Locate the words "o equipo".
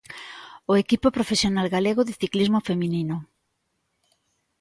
0.71-1.07